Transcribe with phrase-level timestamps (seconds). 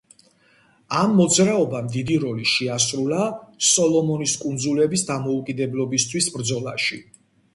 [0.99, 3.19] ამ მოძრაობამ დიდი როლი შეასრულა
[3.67, 6.99] სოლომონის კუნძულების დამოუკიდებლობისთვის ბრძოლაში.